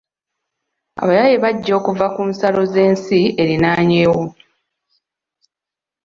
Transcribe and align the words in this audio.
Abayaaye 1.01 1.35
bajja 1.43 1.73
okuva 1.79 2.05
ku 2.15 2.21
nsalo 2.29 2.61
z'ensi 2.73 3.19
erinaanyeewo. 3.41 4.23